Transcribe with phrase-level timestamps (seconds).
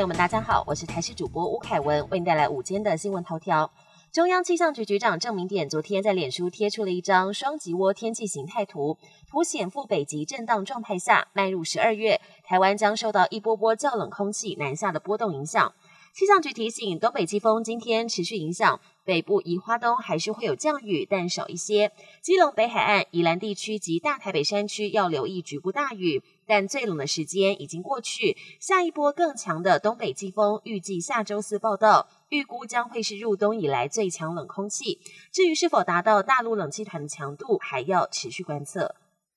[0.00, 3.70] 朋友们，大家好，我是台视主播吴凯文，为您带来午间的新闻头条。
[4.10, 8.96] 中央气象局局长郑明典昨天在脸书贴出了一张双极涡天气形态图，
[9.28, 15.70] 凸显副北极震荡状态下，迈入十二月，台湾将受到一波波较冷空气南下的波动影响。
[16.14, 21.92] 气象局提醒，东北季风今天持续影响北部，宜花东还是会有降雨，但少一些。
[22.20, 28.36] 基隆北海岸、宜兰地区及大台北山区要留意局部大雨，但最冷的时间已经过去。
[28.58, 34.98] 下一波更强的东北季风预计下周四报道，预估将会是入冬以来最强冷空气。
[35.30, 38.96] 至于是否达到大陆冷气团的强度，还要持续观测。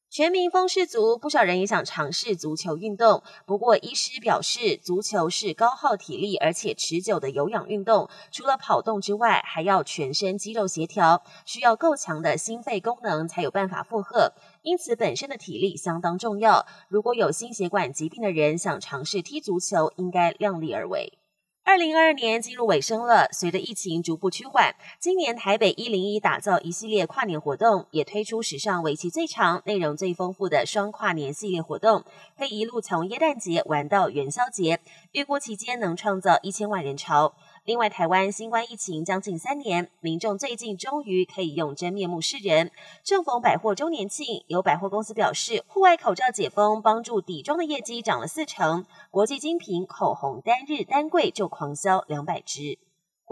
[0.09, 3.23] 全民风氏足，不少人也想尝试足球运动。
[3.48, 14.34] 不过，医师表示，足球是高耗体力而且持久的有氧运动，除了跑动之外，还要全身肌肉协调，需要够强的心肺功能才有办法负荷。
[14.63, 16.66] 因此，本身的体力相当重要。
[16.88, 21.20] 如果有心血管疾病的人想尝试踢足球，应该量力而为。
[21.66, 32.03] 二零二二年进入尾声了，随着疫情逐步趋缓，今年台北一零一打造一系列跨年活动，也推出史上为期最长、内容最丰富的双跨年系列活动，
[32.38, 34.80] 可以一路从耶诞节玩到元宵节，
[35.11, 37.33] 预估期间能创造一千万人潮。
[37.66, 42.72] 另外，台湾新冠疫情将近三年，民众最近终于可以用真面目示人。
[43.05, 52.78] 正逢百货周年庆，有百货公司表示，户外口罩解封帮助底妆的业绩涨了四成，国际精品口红单日单柜就狂销两百支。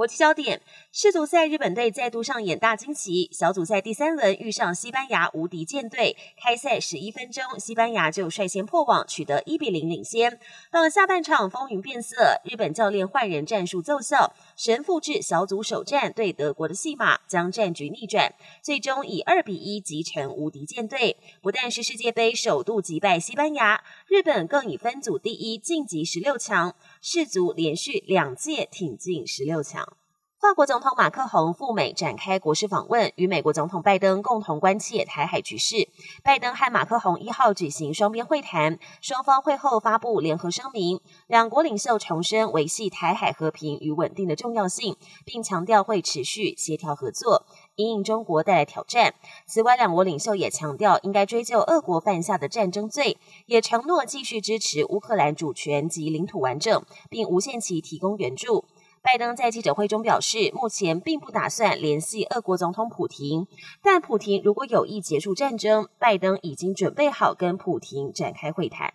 [0.02, 0.60] 国际焦点：
[0.92, 3.30] 世足赛，日本队再度上演大惊喜。
[3.32, 10.40] 小组赛第三轮遇上西班牙无敌舰队，开赛十一分钟，西班牙就率先破网，取得一比零领先。
[10.72, 21.18] 到了下半场，风云变色，日本教练换人战术奏效，神复制小组首战对德国的戏码，将战局逆转，最终以二比一击成无敌舰队。
[21.42, 26.76] 不但是世界杯首度击败西班牙，日本更以分组第一晋级十六强。
[27.02, 29.98] 世足连续两届挺进十六强。
[30.42, 35.88] 法国总统马克宏赴美展开国事访问，与美国总统拜登共同关切台海局势。
[36.24, 49.14] 拜登和马克宏一号举行双边会谈，双方会后发布联合声明，两国领袖重申维系台海和平与稳定的重要性，并强调会持续协调合作，因应中国带来挑战。
[49.46, 58.66] 此外，两国领袖也强调应该追究俄国犯下的战争罪，也承诺继续支持乌克兰主权及领土完整，并无限期提供援助。
[59.04, 63.48] 拜登在记者会中表示，目前并不打算联系俄国总统普廷，
[63.82, 68.94] 但普廷如果有意结束战争，拜登已经准备好跟普廷展开会谈。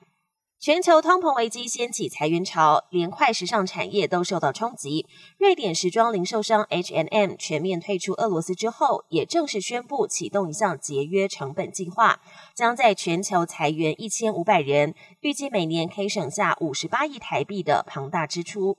[0.59, 5.07] 全球通膨危机掀起裁员潮，连快时尚产业都受到冲击。
[5.39, 12.21] 瑞典时装零售商 H&M 全面退出俄罗斯之后，也正式宣布启动一项节约成本计划，
[12.55, 18.79] 将在全球裁员一千五百人，预计每年可以省下五十八亿台币的庞大支出。